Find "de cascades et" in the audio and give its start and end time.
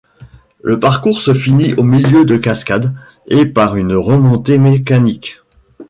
2.25-3.45